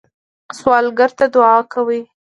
سوالګر 0.57 1.11
ته 1.17 1.25
دعا 1.33 1.53
ورکوئ 1.57 2.01